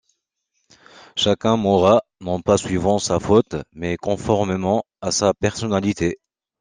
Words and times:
Chacun 1.15 1.57
mourra, 1.57 2.01
non 2.21 2.41
pas 2.41 2.57
suivant 2.57 2.97
sa 2.97 3.19
faute, 3.19 3.55
mais 3.71 3.97
conformément 3.97 4.83
à 4.99 5.11
sa 5.11 5.35
personnalité. 5.35 6.17